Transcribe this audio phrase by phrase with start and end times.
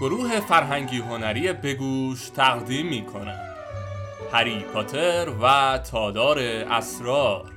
[0.00, 3.54] گروه فرهنگی هنری بگوش تقدیم می کند
[4.32, 7.52] هری پاتر و تادار اسرار.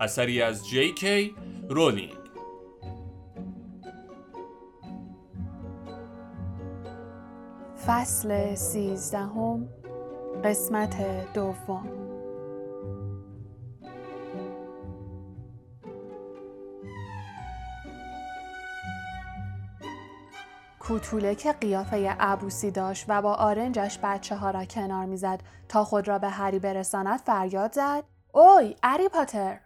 [0.00, 1.34] اثری از جی کی
[1.68, 2.14] رولینگ.
[7.86, 9.68] فصل سیزدهم
[10.44, 10.96] قسمت
[11.34, 12.09] دوم.
[20.90, 26.08] کوتوله که قیافه عبوسی داشت و با آرنجش بچه ها را کنار می‌زد تا خود
[26.08, 29.60] را به هری برساند فریاد زد اوی اری پاتر!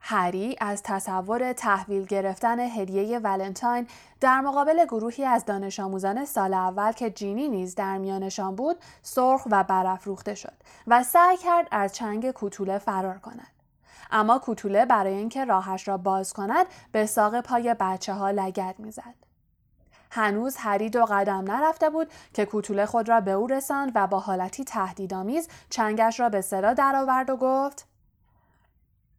[0.00, 3.86] هری از تصور تحویل گرفتن هدیه ولنتاین
[4.20, 9.42] در مقابل گروهی از دانش آموزان سال اول که جینی نیز در میانشان بود سرخ
[9.50, 10.54] و برافروخته شد
[10.86, 13.50] و سعی کرد از چنگ کوتوله فرار کند.
[14.10, 19.27] اما کوتوله برای اینکه راهش را باز کند به ساق پای بچه ها لگد می‌زد.
[20.10, 24.18] هنوز هری دو قدم نرفته بود که کوتوله خود را به او رساند و با
[24.18, 27.86] حالتی تهدیدآمیز چنگش را به صدا درآورد و گفت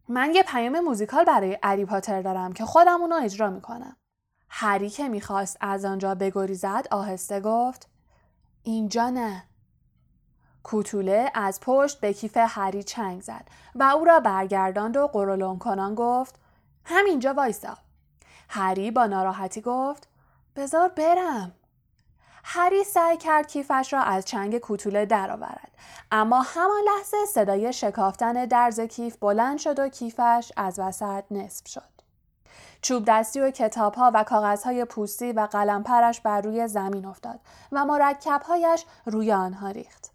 [0.08, 3.96] من یه پیام موزیکال برای اری پاتر دارم که خودم اونو اجرا می‌کنم.
[4.50, 7.90] هری که می‌خواست از آنجا بگریزد آهسته گفت
[8.64, 9.44] اینجا نه.
[10.64, 15.96] کوتوله از پشت به کیف هری چنگ زد و او را برگرداند و قرولون کنان
[15.96, 16.36] گفت
[16.86, 17.78] همینجا وایسا.
[18.50, 20.09] هری با ناراحتی گفت
[20.60, 21.52] بزار برم.
[22.44, 25.72] هری سعی کرد کیفش را از چنگ کوتوله درآورد
[26.12, 31.90] اما همان لحظه صدای شکافتن درز کیف بلند شد و کیفش از وسط نصف شد
[32.82, 37.40] چوب دستی و کتاب ها و کاغذ های پوستی و قلمپرش بر روی زمین افتاد
[37.72, 40.12] و مرکبهایش روی آنها ریخت.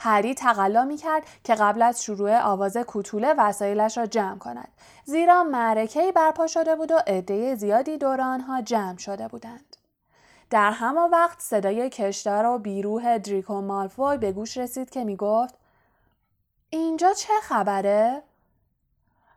[0.00, 4.68] هری تقلا می کرد که قبل از شروع آواز کوتوله وسایلش را جمع کند
[5.04, 9.73] زیرا معرکه برپا شده بود و عده زیادی دور آنها جمع شده بودند.
[10.54, 15.54] در همان وقت صدای کشدار و بیروه دریکو مالفوی به گوش رسید که می گفت
[16.70, 18.22] اینجا چه خبره؟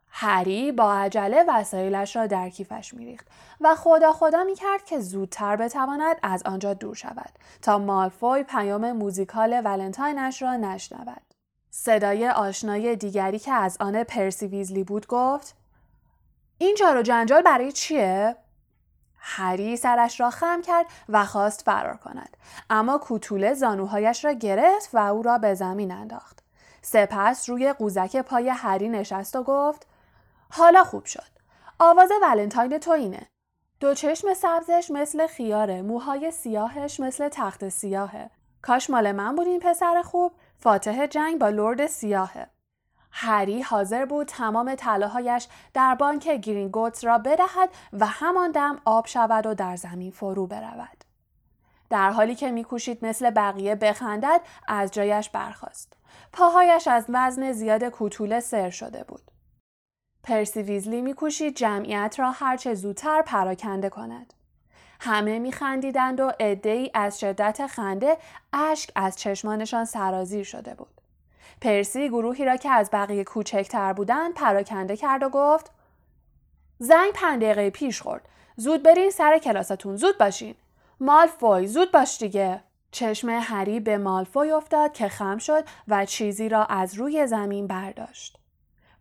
[0.09, 3.28] هری با عجله وسایلش را در کیفش میریخت
[3.62, 7.31] و خدا خدا می کرد که زودتر بتواند از آنجا دور شود
[7.62, 11.22] تا مالفوی پیام موزیکال ولنتاینش را نشنود.
[11.69, 15.56] صدای آشنای دیگری که از آن پرسی ویزلی بود گفت
[16.58, 18.36] این جار و جنجال برای چیه؟
[19.18, 22.38] هری سرش را خم کرد و خواست فرار کند.
[22.70, 26.44] اما کوتوله زانوهایش را گرفت و او را به زمین انداخت.
[26.82, 29.88] سپس روی قوزک پای هری نشست و گفت
[30.50, 31.38] حالا خوب شد.
[31.80, 33.28] آواز ولنتاین تو اینه.
[33.80, 38.30] دو چشم سبزش مثل خیاره موهای سیاهش مثل تخت سیاهه.
[38.62, 40.32] کاش مال من بود این پسر خوب.
[40.60, 42.48] فاتح جنگ با لرد سیاهه.
[43.20, 49.46] هری حاضر بود تمام طلاهایش در بانک گرینگوتس را بدهد و همان دم آب شود
[49.46, 51.04] و در زمین فرو برود.
[51.90, 55.94] در حالی که میکوشید مثل بقیه بخندد از جایش برخاست.
[56.34, 59.32] پاهایش از وزن زیاد کوتوله سر شده بود.
[60.24, 64.34] پرسی ویزلی میکوشید جمعیت را هرچه زودتر پراکنده کند.
[65.00, 68.18] همه میخندیدند و عدهای از شدت خنده
[68.54, 71.02] اشک از چشمانشان سرازیر شده بود.
[71.62, 75.72] پرسی گروهی را که از بقیه کوچکتر بودند پراکنده کرد و گفت
[76.79, 78.29] زنگ پنج دقیقه پیش خورد.
[78.56, 79.95] زود برین سر کلاستون.
[79.95, 80.56] زود باشین.
[81.00, 82.63] مالفوی زود باش دیگه.
[82.91, 88.38] چشم هری به مالفوی افتاد که خم شد و چیزی را از روی زمین برداشت.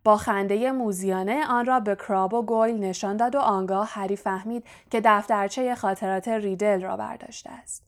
[0.03, 4.65] با خنده موزیانه آن را به کراب و گویل نشان داد و آنگاه هری فهمید
[4.91, 7.83] که دفترچه خاطرات ریدل را برداشته است.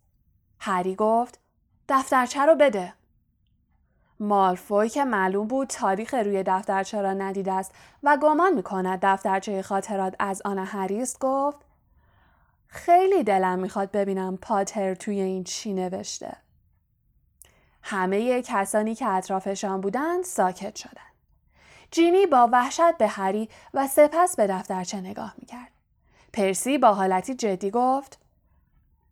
[0.59, 1.39] هری گفت
[1.89, 2.93] دفترچه رو بده.
[4.19, 10.15] مالفوی که معلوم بود تاریخ روی دفترچه را ندیده است و گمان می‌کند دفترچه خاطرات
[10.19, 11.59] از آن هریست گفت
[12.67, 16.37] خیلی دلم می‌خواد ببینم پاتر توی این چی نوشته.
[17.83, 21.13] همه کسانی که اطرافشان بودند ساکت شدند.
[21.91, 25.71] جینی با وحشت به هری و سپس به دفترچه نگاه می‌کرد.
[26.33, 28.19] پرسی با حالتی جدی گفت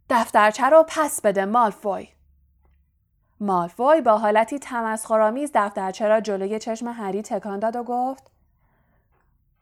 [0.10, 2.07] دفترچه رو پس بده مالفوی.
[3.39, 8.31] مالفوی با حالتی تمسخرآمیز دفترچه را جلوی چشم هری تکان داد و گفت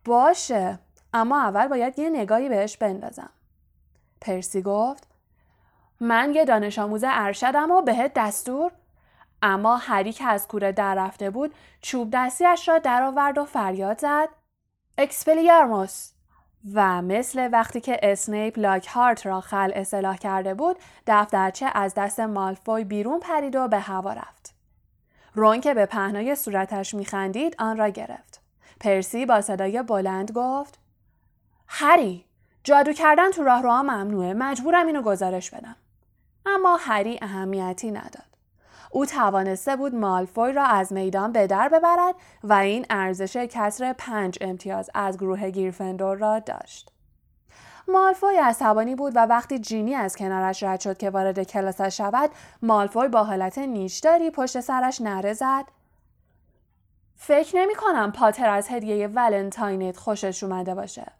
[0.05, 0.79] باشه
[1.13, 3.29] اما اول باید یه نگاهی بهش بندازم.
[4.21, 5.07] پرسی گفت
[5.99, 8.71] من یه دانش آموز ارشدم و بهت دستور.
[9.41, 14.29] اما هری که از کوره در رفته بود چوب دستیش را درآورد و فریاد زد
[14.97, 16.14] اکسپلیارموس
[16.73, 20.77] و مثل وقتی که اسنیپ لاک هارت را خلع سلاح کرده بود
[21.07, 24.55] دفترچه از دست مالفوی بیرون پرید و به هوا رفت.
[25.35, 28.41] رون که به پهنای صورتش میخندید آن را گرفت.
[28.79, 30.79] پرسی با صدای بلند گفت
[31.67, 32.25] هری
[32.63, 35.75] جادو کردن تو راهروها ممنوعه مجبورم اینو گزارش بدم
[36.45, 38.34] اما هری اهمیتی نداد
[38.91, 44.37] او توانسته بود مالفوی را از میدان به در ببرد و این ارزش کسر پنج
[44.41, 46.91] امتیاز از گروه گیرفندور را داشت.
[47.87, 52.29] مالفوی عصبانی بود و وقتی جینی از کنارش رد شد که وارد کلاسش شود
[52.61, 55.65] مالفوی با حالت نیشداری پشت سرش نره زد
[57.15, 61.11] فکر نمی کنم پاتر از هدیه ولنتاینت خوشش اومده باشه.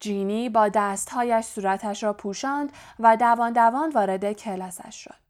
[0.00, 5.21] جینی با دستهایش صورتش را پوشاند و دوان دوان وارد کلاسش شد.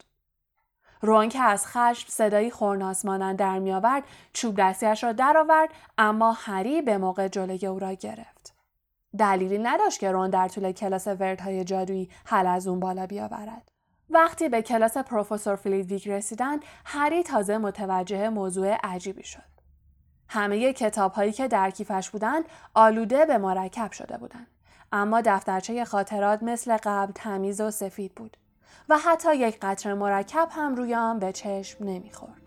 [1.03, 4.03] رون که از خشم صدایی خرناس مانند در میآورد
[4.33, 5.69] چوب دستیش را درآورد
[5.99, 8.55] اما هری به موقع جلوی او را گرفت.
[9.19, 13.71] دلیلی نداشت که رون در طول کلاس وردهای جادویی حلزون بالا بیاورد.
[14.11, 19.53] وقتی به کلاس پروفسور فلیدویک رسیدند هری تازه متوجه موضوع عجیبی شد.
[20.29, 22.45] همه کتاب هایی که در کیفش بودند
[22.75, 24.47] آلوده به مرکب شده بودند.
[24.93, 28.37] اما دفترچه خاطرات مثل قبل تمیز و سفید بود.
[28.89, 32.43] و حتی یک قطره مرکب هم روی آن به چشم نمی‌خورد.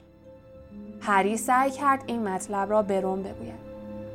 [1.01, 3.65] هری سعی کرد این مطلب را به رون بگوید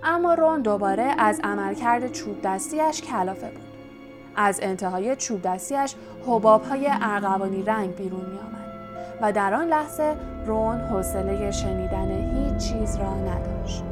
[0.03, 3.71] اما رون دوباره از عملکرد چوب دستیش کلافه بود
[4.37, 5.95] از انتهای چوب دستیش
[6.27, 8.61] حباب های ارغوانی رنگ بیرون می آمد
[9.21, 10.17] و در آن لحظه
[10.47, 13.90] رون حوصله شنیدن هیچ چیز را نداشت.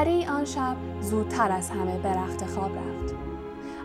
[0.00, 3.14] هری آن شب زودتر از همه به رخت خواب رفت.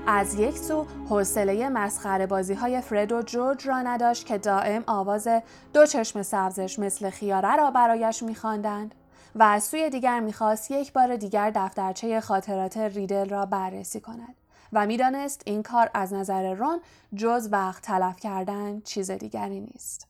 [0.07, 5.27] از یک سو حوصله مسخره بازی های فرد و جورج را نداشت که دائم آواز
[5.73, 8.95] دو چشم سبزش مثل خیاره را برایش میخواندند
[9.35, 14.35] و از سوی دیگر می‌خواست یک بار دیگر دفترچه خاطرات ریدل را بررسی کند
[14.73, 16.79] و می‌دانست این کار از نظر رون
[17.15, 20.07] جز وقت تلف کردن چیز دیگری نیست.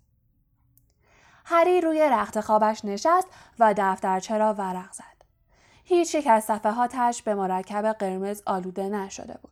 [1.45, 3.27] هری روی رخت خوابش نشست
[3.59, 5.14] و دفترچه را ورق زد.
[5.87, 9.51] هیچ یک از صفحاتش به مرکب قرمز آلوده نشده بود.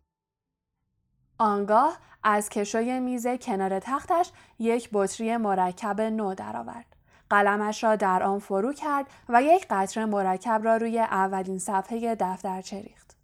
[1.38, 6.96] آنگاه از کشوی میز کنار تختش یک بطری مرکب نو درآورد.
[7.30, 12.82] قلمش را در آن فرو کرد و یک قطره مرکب را روی اولین صفحه دفترچه
[12.82, 13.18] ریخت.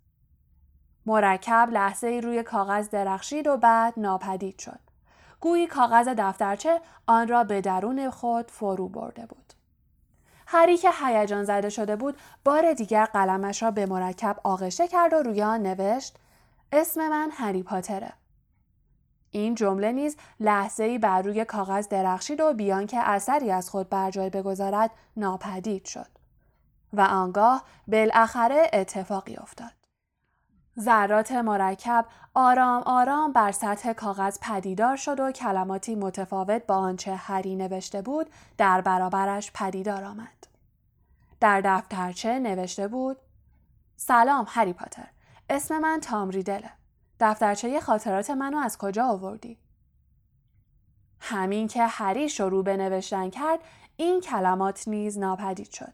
[1.05, 4.79] مرکب لحظه روی کاغذ درخشید و بعد ناپدید شد.
[5.39, 9.53] گویی کاغذ دفترچه آن را به درون خود فرو برده بود.
[10.51, 15.15] هری که هیجان زده شده بود بار دیگر قلمش را به مرکب آغشته کرد و
[15.15, 16.17] روی آن نوشت
[16.71, 18.13] اسم من هری پاتره.
[19.31, 23.89] این جمله نیز لحظه ای بر روی کاغذ درخشید و بیان که اثری از خود
[23.89, 26.09] بر جای بگذارد ناپدید شد
[26.93, 29.71] و آنگاه بالاخره اتفاقی افتاد.
[30.79, 37.55] ذرات مرکب آرام آرام بر سطح کاغذ پدیدار شد و کلماتی متفاوت با آنچه هری
[37.55, 40.38] نوشته بود در برابرش پدیدار آمد.
[41.39, 43.17] در دفترچه نوشته بود
[43.95, 45.07] سلام هری پاتر
[45.49, 46.71] اسم من تام ریدله.
[47.19, 49.57] دفترچه خاطرات منو از کجا آوردی؟
[51.19, 53.59] همین که هری شروع به نوشتن کرد
[53.95, 55.93] این کلمات نیز ناپدید شد.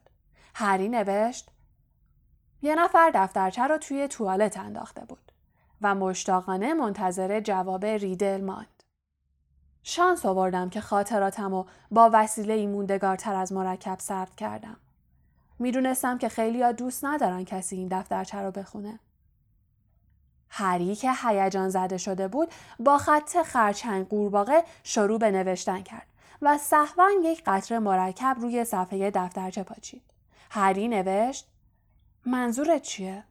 [0.55, 1.51] هری نوشت
[2.61, 5.31] یه نفر دفترچه رو توی توالت انداخته بود
[5.81, 8.83] و مشتاقانه منتظر جواب ریدل ماند.
[9.83, 14.77] شانس آوردم که خاطراتم و با وسیله ای موندگارتر از مرکب ثبت کردم.
[15.59, 18.99] می‌دونستم که خیلی ها دوست ندارن کسی این دفترچه رو بخونه.
[20.49, 26.07] هری که هیجان زده شده بود با خط خرچنگ قورباغه شروع به نوشتن کرد
[26.41, 30.03] و صحوا یک قطره مرکب روی صفحه دفترچه پاچید.
[30.49, 31.47] هری نوشت
[32.25, 33.23] منظورت چیه؟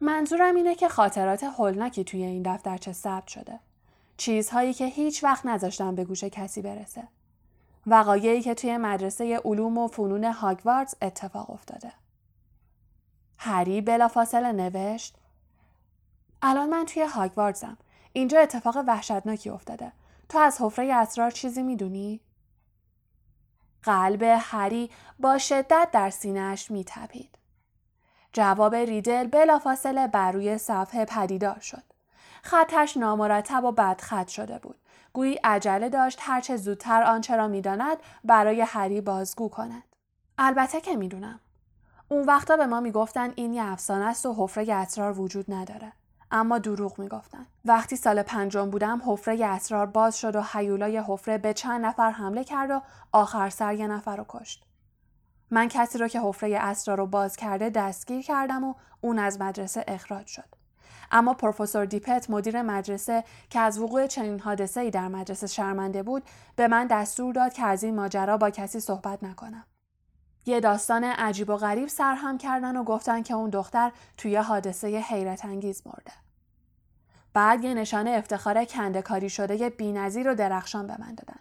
[0.00, 3.60] منظورم اینه که خاطرات هولناکی توی این دفترچه ثبت شده.
[4.16, 7.08] چیزهایی که هیچ وقت نذاشتم به گوش کسی برسه.
[7.86, 11.92] وقایعی که توی مدرسه علوم و فنون هاگواردز اتفاق افتاده.
[13.38, 15.16] هری بلافاصله نوشت
[16.42, 17.78] الان من توی هاگواردزم.
[18.12, 19.92] اینجا اتفاق وحشتناکی افتاده.
[20.28, 22.20] تو از حفره اسرار چیزی می‌دونی؟
[23.82, 27.38] قلب هری با شدت در سینهش میتپید.
[28.32, 31.82] جواب ریدل بلافاصله بر روی صفحه پدیدار شد.
[32.42, 34.76] خطش نامرتب و بدخط شده بود.
[35.14, 39.82] گویی عجله داشت هرچه زودتر آنچه را می‌داند برای هری بازگو کند.
[40.38, 41.40] البته که می‌دونم.
[42.08, 45.92] اون وقتا به ما می‌گفتن این یه افسانه است و حفره اسرار وجود نداره.
[46.30, 47.46] اما دروغ می‌گفتن.
[47.64, 52.44] وقتی سال پنجم بودم حفره اسرار باز شد و حیولای حفره به چند نفر حمله
[52.44, 54.64] کرد و آخر سر یه نفر رو کشت.
[55.50, 59.84] من کسی رو که حفره اسرار رو باز کرده دستگیر کردم و اون از مدرسه
[59.88, 60.63] اخراج شد.
[61.10, 66.22] اما پروفسور دیپت مدیر مدرسه که از وقوع چنین حادثه ای در مدرسه شرمنده بود
[66.56, 69.64] به من دستور داد که از این ماجرا با کسی صحبت نکنم.
[70.46, 75.44] یه داستان عجیب و غریب سرهم کردن و گفتن که اون دختر توی حادثه حیرت
[75.44, 76.12] انگیز مرده.
[77.34, 81.40] بعد یه نشانه افتخار کندکاری شده بینظیر و درخشان به من دادن.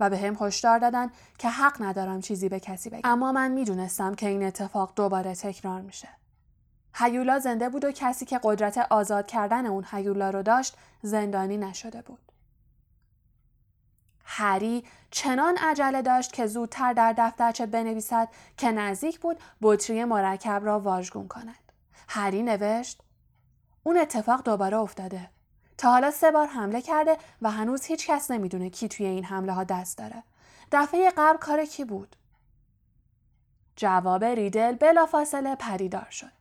[0.00, 3.00] و به هم هشدار دادن که حق ندارم چیزی به کسی بگم.
[3.04, 6.08] اما من می‌دونستم که این اتفاق دوباره تکرار میشه.
[6.98, 12.02] هیولا زنده بود و کسی که قدرت آزاد کردن اون هیولا رو داشت زندانی نشده
[12.02, 12.32] بود.
[14.24, 20.80] هری چنان عجله داشت که زودتر در دفترچه بنویسد که نزدیک بود بطری مرکب را
[20.80, 21.72] واژگون کند.
[22.08, 23.02] هری نوشت
[23.82, 25.30] اون اتفاق دوباره افتاده.
[25.78, 29.52] تا حالا سه بار حمله کرده و هنوز هیچ کس نمی‌دونه کی توی این حمله
[29.52, 30.22] ها دست داره.
[30.72, 32.16] دفعه قبل کار کی بود؟
[33.76, 36.35] جواب ریدل بلافاصله پریدار شد.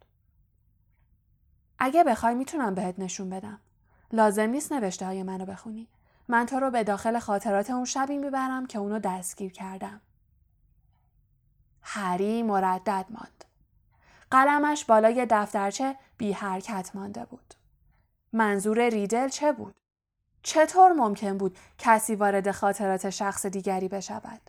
[1.80, 3.60] اگه بخوای می‌تونم بهت نشون بدم.
[4.12, 5.88] لازم نیست نوشته های منو بخونی.
[6.28, 10.02] من تو رو به داخل خاطرات اون شبی می‌برم که اونو دستگیر کردم.
[11.82, 13.46] هری مردد ماند.
[14.32, 17.54] قلمش بالای دفترچه بی حرکت مانده بود.
[18.34, 19.76] منظور ریدل چه بود؟
[20.44, 24.42] چطور ممکن بود کسی وارد خاطرات شخص دیگری بشود؟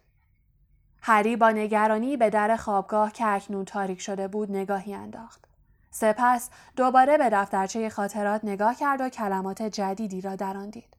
[1.02, 5.45] هری با نگرانی به در خوابگاه که اکنون تاریک شده بود نگاهی انداخت.
[5.90, 10.96] سپس دوباره به دفترچه خاطرات نگاه کرد و کلمات جدیدی را در آن دید.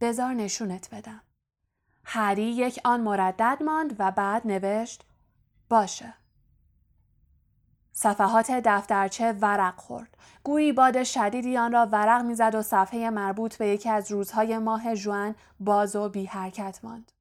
[0.00, 1.20] بزار نشونت بدم.
[2.04, 5.04] هری یک آن مردد ماند و بعد نوشت
[5.68, 6.14] باشه.
[7.92, 10.16] صفحات دفترچه ورق خورد.
[10.44, 14.94] گویی باد شدیدی آن را ورق می‌زد و صفحه مربوط به یکی از روزهای ماه
[14.94, 17.12] جوان باز و بی حرکت ماند.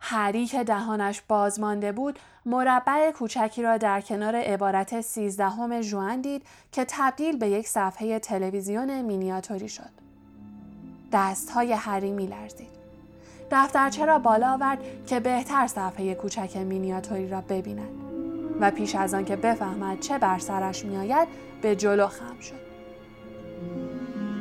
[0.00, 6.42] هری که دهانش باز مانده بود مربع کوچکی را در کنار عبارت سیزدهم جوان دید
[6.72, 9.90] که تبدیل به یک صفحه تلویزیون مینیاتوری شد.
[11.12, 12.78] دستهای هری میلرزید.
[13.50, 18.08] دفترچه را بالا آورد که بهتر صفحه کوچک مینیاتوری را ببیند.
[18.60, 21.28] و پیش از آن که بفهمد چه بر سرش میآید
[21.62, 22.68] به جلو خم شد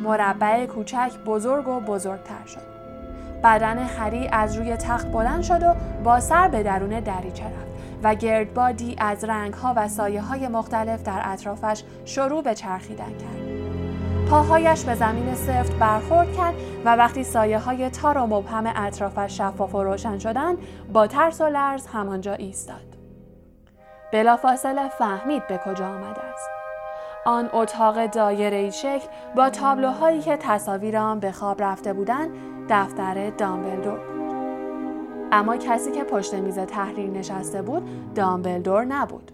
[0.03, 2.76] مربع کوچک بزرگ و بزرگتر شد
[3.43, 7.67] بدن هری از روی تخت بلند شد و با سر به درون دریچه رفت
[8.03, 13.47] و گردبادی از رنگها و سایه های مختلف در اطرافش شروع به چرخیدن کرد.
[14.29, 16.53] پاهایش به زمین سفت برخورد کرد
[16.85, 20.57] و وقتی سایه های تار و مبهم اطرافش شفاف و روشن شدند
[20.93, 22.97] با ترس و لرز همانجا ایستاد.
[24.13, 26.49] بلافاصله فهمید به کجا آمده است.
[27.25, 32.29] آن اتاق دایره شکل با تابلوهایی که تصاویر آن به خواب رفته بودند
[32.69, 33.99] دفتر دامبلدور.
[35.31, 39.31] اما کسی که پشت میز تحریر نشسته بود دامبلدور نبود.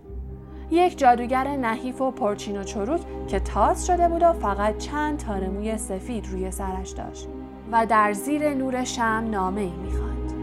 [0.71, 5.47] یک جادوگر نحیف و پرچین و چروک که تاس شده بود و فقط چند تار
[5.47, 7.27] موی سفید روی سرش داشت
[7.71, 10.33] و در زیر نور شم نامه ای می‌خواند.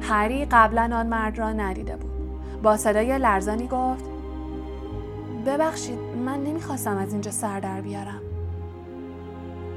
[0.00, 2.10] هری قبلا آن مرد را ندیده بود.
[2.62, 4.04] با صدای لرزانی گفت
[5.46, 8.20] ببخشید من نمی‌خواستم از اینجا سر در بیارم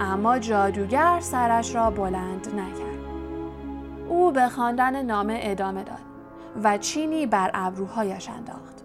[0.03, 3.03] اما جادوگر سرش را بلند نکرد
[4.09, 5.99] او به خواندن نامه ادامه داد
[6.63, 8.83] و چینی بر ابروهایش انداخت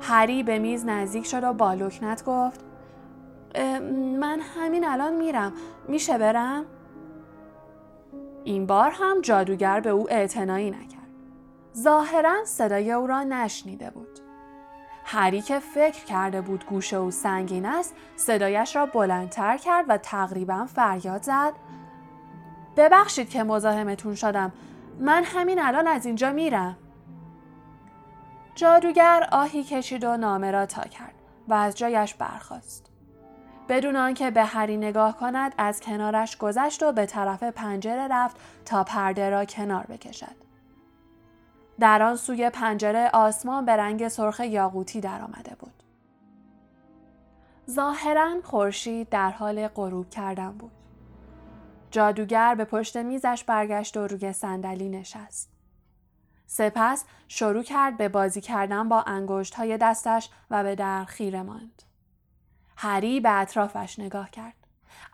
[0.00, 2.60] هری به میز نزدیک شد و با لکنت گفت
[4.20, 5.52] من همین الان میرم
[5.88, 6.64] میشه برم؟
[8.44, 11.08] این بار هم جادوگر به او اعتنایی نکرد
[11.76, 14.13] ظاهرا صدای او را نشنیده بود.
[15.04, 20.66] هری که فکر کرده بود گوش او سنگین است صدایش را بلندتر کرد و تقریبا
[20.66, 21.52] فریاد زد.
[22.76, 24.52] ببخشید که مزاحمتون شدم.
[25.00, 26.76] من همین الان از اینجا میرم.
[28.54, 31.14] جادوگر آهی کشید و نامه را تا کرد
[31.48, 32.90] و از جایش برخاست.
[33.68, 38.84] بدون آنکه به هری نگاه کند از کنارش گذشت و به طرف پنجره رفت تا
[38.84, 40.43] پرده را کنار بکشد.
[41.80, 45.82] در آن سوی پنجره آسمان به رنگ سرخ یاقوتی درآمده بود.
[47.70, 50.72] ظاهرا خورشید در حال غروب کردن بود.
[51.90, 55.50] جادوگر به پشت میزش برگشت و روی صندلی نشست.
[56.46, 61.82] سپس شروع کرد به بازی کردن با انگشت های دستش و به در خیره ماند.
[62.76, 64.54] هری به اطرافش نگاه کرد.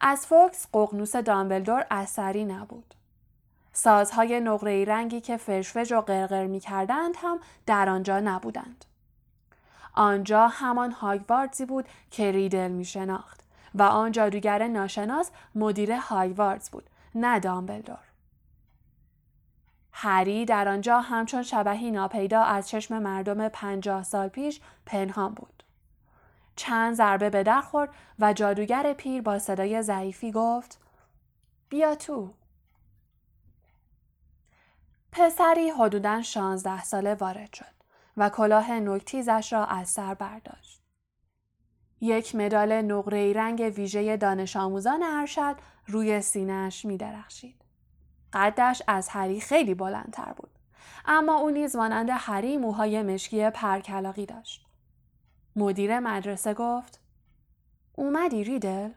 [0.00, 2.94] از فوکس ققنوس دامبلدور اثری نبود.
[3.72, 8.84] سازهای نقره رنگی که فشفش و قرقر می کردند هم در آنجا نبودند.
[9.94, 13.40] آنجا همان هاگواردزی بود که ریدل می شناخت
[13.74, 17.98] و آن جادوگر ناشناس مدیر هاگواردز بود نه دامبلدور.
[19.92, 25.62] هری در آنجا همچون شبهی ناپیدا از چشم مردم پنجاه سال پیش پنهان بود.
[26.56, 30.78] چند ضربه به در خورد و جادوگر پیر با صدای ضعیفی گفت
[31.68, 32.34] بیا تو.
[35.12, 37.80] پسری حدوداً شانزده ساله وارد شد
[38.16, 40.82] و کلاه نکتیزش را از سر برداشت.
[42.00, 47.64] یک مدال نقره رنگ ویژه دانش آموزان ارشد روی سینهش می درخشید.
[48.32, 50.50] قدش از هری خیلی بلندتر بود.
[51.04, 54.66] اما او نیز مانند هری موهای مشکی پرکلاقی داشت.
[55.56, 57.00] مدیر مدرسه گفت
[57.94, 58.90] اومدی ریدل؟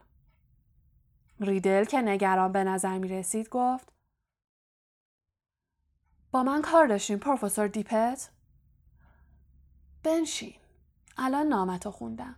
[1.40, 3.93] ریدل که نگران به نظر می رسید گفت
[6.34, 8.30] با من کار داشتیم پروفسور دیپت؟
[10.04, 10.54] بنشین.
[11.18, 12.36] الان نامتو خوندم.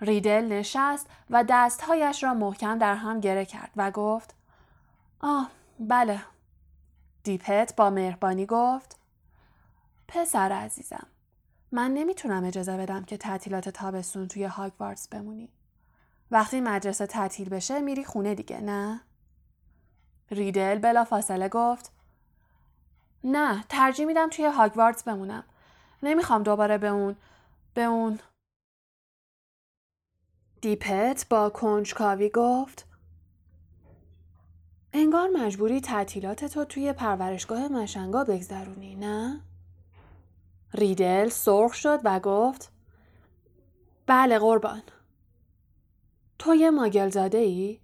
[0.00, 4.34] ریدل نشست و دستهایش را محکم در هم گره کرد و گفت
[5.20, 5.50] آه
[5.80, 6.22] بله.
[7.24, 8.96] دیپت با مهربانی گفت
[10.08, 11.06] پسر عزیزم
[11.72, 15.48] من نمی‌تونم اجازه بدم که تعطیلات تابستون توی هاگوارتس بمونی.
[16.30, 19.00] وقتی مدرسه تعطیل بشه میری خونه دیگه نه؟
[20.30, 21.92] ریدل بلا فاصله گفت
[23.24, 25.44] نه ترجیح میدم توی هاگوارتس بمونم.
[26.02, 27.16] نمی‌خوام دوباره به اون
[27.74, 28.18] به اون
[30.60, 32.86] دیپت با کنجکاوی گفت
[34.92, 39.40] انگار مجبوری تعطیلات تو توی پرورشگاه مشنگا بگذرونی نه؟
[40.74, 42.72] ریدل سرخ شد و گفت
[44.06, 44.82] بله قربان
[46.38, 47.80] تو یه ماگل زاده ای؟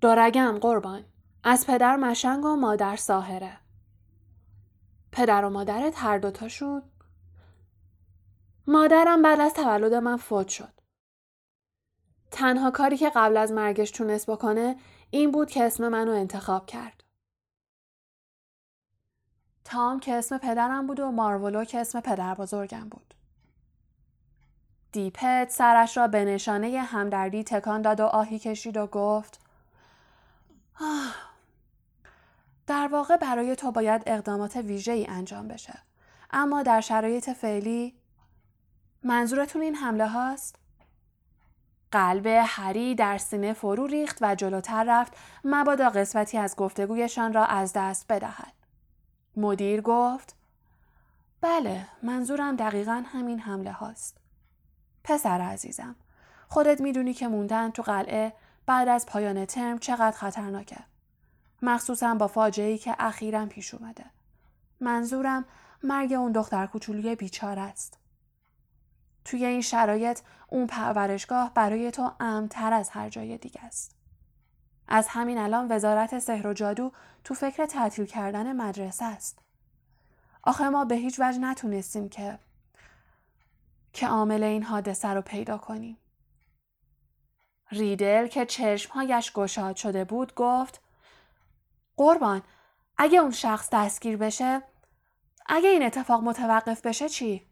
[0.00, 1.04] دارگم قربان
[1.44, 3.58] از پدر مشنگ و مادر ساهره
[5.12, 6.82] پدر و مادرت هر دوتاشون
[8.66, 10.72] مادرم بعد از تولد من فوت شد
[12.30, 14.76] تنها کاری که قبل از مرگش تونست بکنه
[15.10, 17.04] این بود که اسم منو انتخاب کرد
[19.64, 23.14] تام که اسم پدرم بود و مارولو که اسم پدر بزرگم بود.
[24.92, 29.40] دیپت سرش را به نشانه همدردی تکان داد و آهی کشید و گفت
[30.80, 31.31] آه.
[32.72, 35.78] در واقع برای تو باید اقدامات ویژه ای انجام بشه.
[36.30, 37.94] اما در شرایط فعلی
[39.02, 40.56] منظورتون این حمله هاست؟
[41.90, 45.12] قلب هری در سینه فرو ریخت و جلوتر رفت
[45.44, 48.52] مبادا قسمتی از گفتگویشان را از دست بدهد.
[49.36, 50.36] مدیر گفت
[51.40, 54.16] بله منظورم دقیقا همین حمله هاست.
[55.04, 55.96] پسر عزیزم
[56.48, 58.32] خودت می‌دونی که موندن تو قلعه
[58.66, 60.91] بعد از پایان ترم چقدر خطرناکه.
[61.62, 64.04] مخصوصا با فاجعه که اخیرا پیش اومده.
[64.80, 65.44] منظورم
[65.82, 67.98] مرگ اون دختر کوچولوی بیچاره است.
[69.24, 73.96] توی این شرایط اون پرورشگاه برای تو امتر از هر جای دیگه است.
[74.88, 76.92] از همین الان وزارت سحر و جادو
[77.24, 79.38] تو فکر تعطیل کردن مدرسه است.
[80.42, 82.38] آخه ما به هیچ وجه نتونستیم که
[83.92, 85.98] که عامل این حادثه رو پیدا کنیم.
[87.70, 90.80] ریدل که چشمهایش گشاد شده بود گفت
[92.02, 92.42] قربان
[92.96, 94.62] اگه اون شخص دستگیر بشه
[95.46, 97.46] اگه این اتفاق متوقف بشه چی؟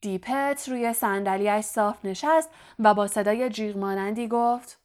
[0.00, 4.80] دیپت روی صندلیاش صاف نشست و با صدای جیغ مانندی گفت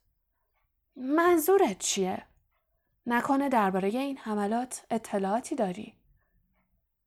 [0.95, 2.25] منظورت چیه؟
[3.05, 5.93] نکنه درباره این حملات اطلاعاتی داری؟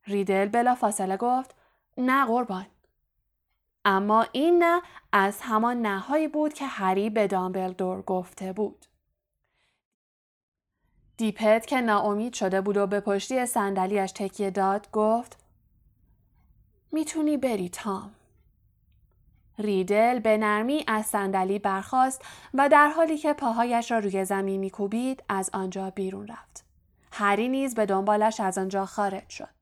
[0.07, 1.55] ریدل بلا فاصله گفت
[1.99, 2.67] نه قربان.
[3.85, 8.88] اما این نه از همان نهایی بود که هری به دامبلدور گفته بود.
[11.19, 15.37] دیپت که ناامید شده بود و به پشتی صندلیاش تکیه داد گفت
[16.93, 18.11] می‌تونی بری تام.
[19.59, 22.23] ریدل به نرمی از صندلی برخاست
[22.55, 26.65] و در حالی که پاهایش را روی زمین میکوبید از آنجا بیرون رفت.
[27.13, 29.59] هری نیز به دنبالش از آنجا خارج شد.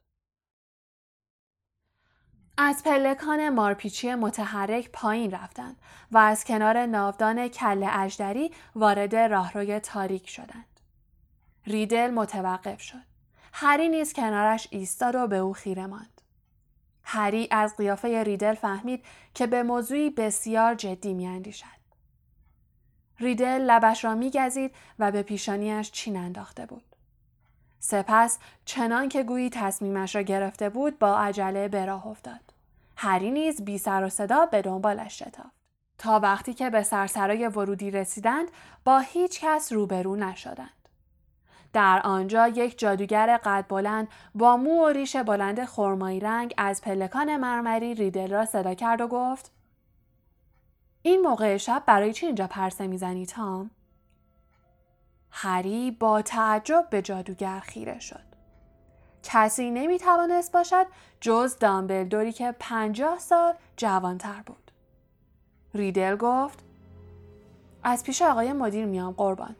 [2.59, 5.77] از پلکان مارپیچی متحرک پایین رفتند
[6.13, 10.76] و از کنار ناودان کل اجدری وارد راهروی تاریک شدند.
[11.67, 13.03] ریدل متوقف شد.
[13.53, 16.21] هری نیز کنارش ایستاد و به او خیره ماند.
[17.05, 21.67] هری از قیافه ریدل فهمید که به موضوعی بسیار جدی میاندیشد.
[23.19, 26.85] ریدل لبش را میگزید و به پیشانیش چین انداخته بود.
[27.79, 32.41] سپس چنان که گویی تصمیمش را گرفته بود با عجله به راه افتاد.
[32.97, 35.57] هری نیز بی سر و صدا به دنبالش شتافت.
[35.99, 38.49] تا وقتی که به سرسرای ورودی رسیدند
[38.85, 40.86] با هیچ کس روبرو نشدند.
[41.77, 47.37] در آنجا یک جادوگر قد بلند با مو و ریش بلند خرمایی رنگ از پلکان
[47.37, 49.53] مرمری ریدل را صدا کرد و گفت
[51.03, 53.71] این موقع شب برای چی اینجا پرسه می‌زنی تام؟
[55.31, 58.25] هری با تعجب به جادوگر خیره شد.
[59.23, 60.87] کسی نمی توانست باشد
[61.21, 64.71] جز دامبلدوری که پنجاه سال جوانتر بود.
[65.75, 66.65] ریدل گفت
[67.83, 69.57] از پیش آقای مدیر میام قربان.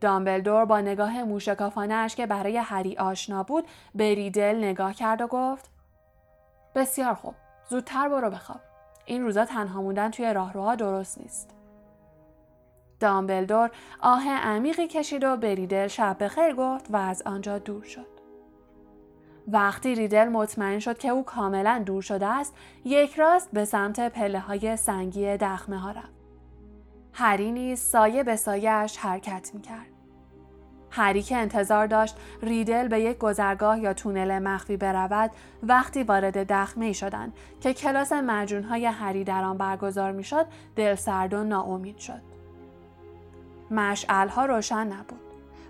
[0.00, 5.70] دامبلدور با نگاه موشکافانش که برای هری آشنا بود به ریدل نگاه کرد و گفت
[6.74, 7.34] بسیار خوب
[7.68, 8.60] زودتر برو بخواب.
[9.04, 11.50] این روزا تنها موندن توی راهروها درست نیست.
[13.00, 18.16] دامبلدور آه عمیقی کشید و به ریدل شب بخیر گفت و از آنجا دور شد.
[19.48, 22.54] وقتی ریدل مطمئن شد که او کاملا دور شده است
[22.84, 26.15] یک راست به سمت پله های سنگی دخمه ها رفت.
[27.18, 29.86] هری نیز سایه به سایهش حرکت می کرد.
[30.90, 35.30] هری که انتظار داشت ریدل به یک گذرگاه یا تونل مخفی برود
[35.62, 41.98] وقتی وارد دخمه شدند که کلاس های هری در آن برگزار می‌شد دلسرد و ناامید
[41.98, 42.20] شد
[44.08, 45.20] ها روشن نبود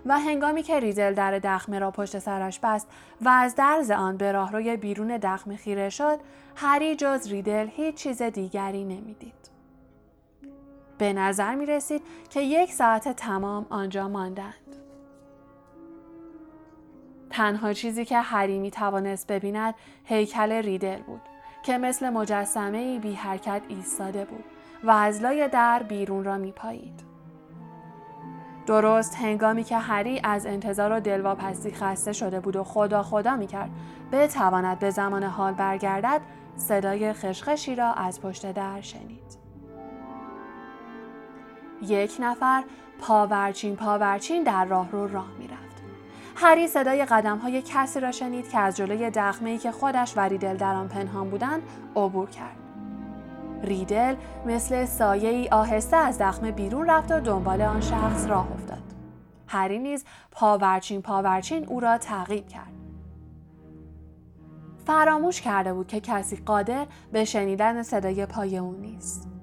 [0.05, 2.87] و هنگامی که ریدل در دخمه را پشت سرش بست
[3.21, 6.19] و از درز آن به راهروی بیرون دخمه خیره شد
[6.55, 9.56] هری جز ریدل هیچ چیز دیگری نمی‌دید
[10.97, 14.75] به نظر می رسید که یک ساعت تمام آنجا ماندند.
[17.29, 21.21] تنها چیزی که هری می توانست ببیند هیکل ریدل بود
[21.63, 24.43] که مثل مجسمه بی حرکت ایستاده بود
[24.83, 27.03] و از لای در بیرون را می پایید.
[28.65, 33.47] درست هنگامی که هری از انتظار و دلواپسی خسته شده بود و خدا خدا می
[33.47, 33.69] کرد
[34.11, 36.21] بتواند به زمان حال برگردد
[36.55, 39.46] صدای خشخشی را از پشت در شنید.
[41.81, 42.63] یک نفر
[42.99, 45.83] پاورچین پاورچین در راه رو راه می‌رفت.
[46.35, 50.57] هری صدای قدم های کسی را شنید که از جلوی دخمه که خودش و ریدل
[50.57, 51.61] در آن پنهان بودند
[51.95, 52.57] عبور کرد.
[53.63, 58.83] ریدل مثل سایه ای آهسته از دخمه بیرون رفت و دنبال آن شخص راه افتاد.
[59.47, 62.73] هری نیز پاورچین پاورچین او را تعقیب کرد.
[64.85, 69.36] فراموش کرده بود که کسی قادر به شنیدن صدای پای او نیست.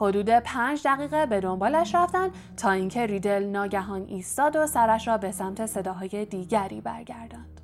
[0.00, 5.32] حدود پنج دقیقه به دنبالش رفتن تا اینکه ریدل ناگهان ایستاد و سرش را به
[5.32, 7.60] سمت صداهای دیگری برگرداند.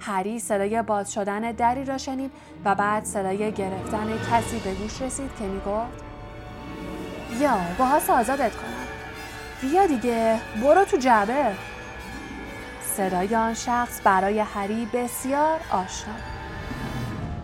[0.00, 2.32] هری صدای باز شدن دری را شنید
[2.64, 6.04] و بعد صدای گرفتن کسی به گوش رسید که می‌گفت
[7.40, 8.86] یا باها آزادت کنم.
[9.60, 11.54] بیا دیگه برو تو جعبه.
[12.82, 16.35] صدای آن شخص برای هری بسیار آشنا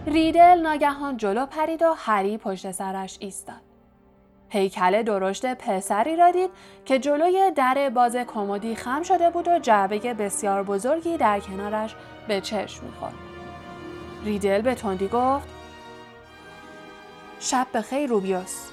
[0.06, 3.60] ریدل ناگهان جلو پرید و هری پشت سرش ایستاد.
[4.48, 6.50] هیکل درشت پسری را دید
[6.84, 11.94] که جلوی در باز کمدی خم شده بود و جعبه بسیار بزرگی در کنارش
[12.28, 13.14] به چشم می‌خورد.
[14.24, 15.48] ریدل به تندی گفت
[17.40, 18.70] شب بخیر روبیوس.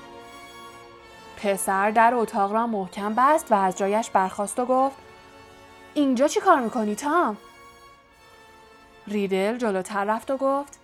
[1.44, 4.98] پسر در اتاق را محکم بست و از جایش برخاست و گفت
[5.94, 7.38] اینجا چی کار می‌کنی تام؟
[9.08, 10.79] ریدل جلوتر رفت و گفت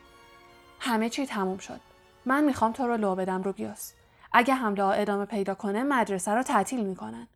[0.80, 1.82] همه چی تموم شد.
[2.26, 3.92] من می‌خوام تو رو لو بدم روبیوس.
[4.34, 7.28] اگه حمله ها ادامه پیدا کنه مدرسه رو تعطیل می‌کنن.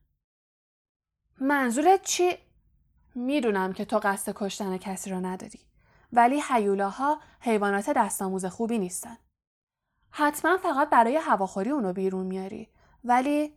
[1.42, 2.38] منظورت چی؟
[3.16, 5.60] می‌دونم که تو قصد کشتن کسی رو نداری.
[6.14, 9.18] ولی حیولاها حیوانات دستآموز خوبی نیستن.
[10.12, 12.70] حتما فقط برای هواخوری اونو بیرون میاری.
[13.04, 13.54] ولی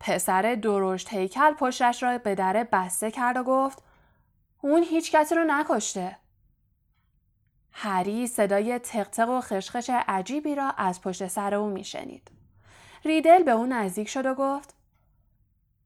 [0.00, 3.82] پسر درشت هیکل پشتش را به در بسته کرد و گفت
[4.60, 6.16] اون هیچ کسی رو نکشته.
[7.78, 12.30] هری صدای تقتق و خشخش عجیبی را از پشت سر او میشنید.
[13.04, 14.74] ریدل به اون نزدیک شد و گفت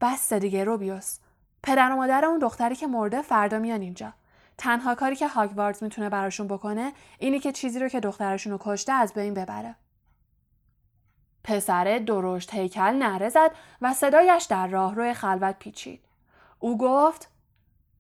[0.01, 1.19] بس دیگه روبیوس.
[1.63, 4.13] پدر و مادر اون دختری که مرده فردا میان اینجا.
[4.59, 8.93] تنها کاری که هاگواردز می‌تونه براشون بکنه اینی که چیزی رو که دخترشون رو کشته
[8.93, 9.75] از بین ببره.
[11.45, 13.51] پسر درشت هیکل نره زد
[13.81, 16.05] و صدایش در راه روی خلوت پیچید.
[16.59, 17.29] او گفت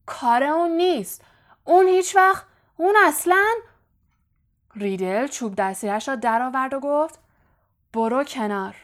[0.06, 1.24] کار اون نیست.
[1.64, 2.44] اون هیچ وقت
[2.76, 3.46] اون اصلاً
[4.74, 7.18] ریدل چوب دستیش را درآورد و گفت
[7.92, 8.76] برو کنار.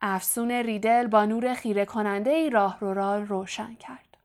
[0.00, 4.16] افسون ریدل با نور خیره کننده ای راه رو را روشن کرد.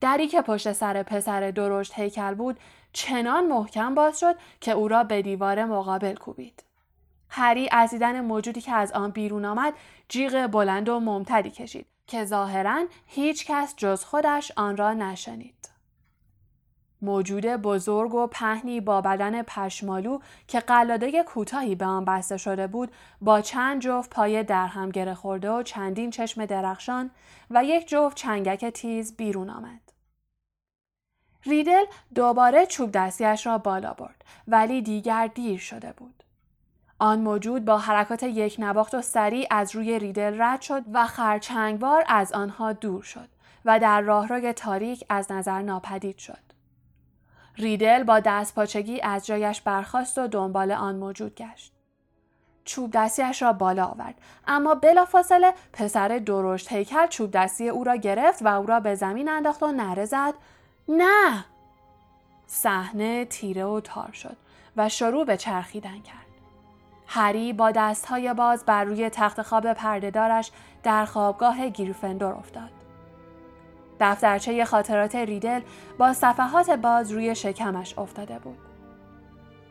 [0.00, 2.60] دری که پشت سر پسر درشت هیکل بود
[2.92, 6.64] چنان محکم باز شد که او را به دیوار مقابل کوبید.
[7.28, 9.74] هری از دیدن موجودی که از آن بیرون آمد
[10.08, 15.77] جیغ بلند و ممتدی کشید که ظاهرا هیچ کس جز خودش آن را نشنید.
[17.02, 22.92] موجود بزرگ و پهنی با بدن پشمالو که قلاده کوتاهی به آن بسته شده بود
[23.20, 27.10] با چند جفت پای در هم گره خورده و چندین چشم درخشان
[27.50, 29.80] و یک جفت چنگک تیز بیرون آمد.
[31.44, 31.84] ریدل
[32.14, 36.22] دوباره چوب دستیش را بالا برد ولی دیگر دیر شده بود.
[36.98, 42.04] آن موجود با حرکات یک نواخت و سریع از روی ریدل رد شد و خرچنگوار
[42.08, 43.28] از آنها دور شد
[43.64, 46.47] و در راهروی تاریک از نظر ناپدید شد.
[47.58, 51.72] ریدل با دست پاچگی از جایش برخاست و دنبال آن موجود گشت.
[52.64, 54.14] چوب دستیش را بالا آورد.
[54.46, 59.28] اما بلافاصله پسر درشت هیکل چوب دستی او را گرفت و او را به زمین
[59.28, 60.34] انداخت و نره زد.
[60.88, 61.44] نه!
[62.46, 64.36] صحنه تیره و تار شد
[64.76, 66.28] و شروع به چرخیدن کرد.
[67.06, 70.50] هری با دستهای باز بر روی تخت خواب پردهدارش
[70.82, 72.77] در خوابگاه گریفندور افتاد.
[74.00, 75.60] دفترچه خاطرات ریدل
[75.98, 78.58] با صفحات باز روی شکمش افتاده بود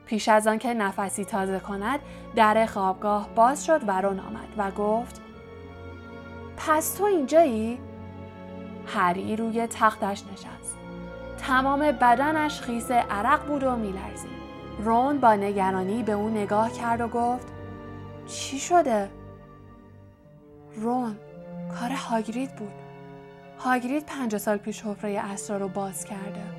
[0.05, 1.99] پیش از آنکه نفسی تازه کند
[2.35, 5.21] در خوابگاه باز شد و رون آمد و گفت
[6.57, 7.79] پس تو اینجایی؟
[8.87, 10.77] هری روی تختش نشست
[11.37, 14.37] تمام بدنش خیس عرق بود و میلرزید
[14.83, 17.47] رون با نگرانی به اون نگاه کرد و گفت
[18.27, 19.09] چی شده؟
[20.75, 21.17] رون
[21.79, 22.86] کار هاگرید بود
[23.59, 26.56] هاگرید پنج سال پیش حفره اسرار رو باز کرده.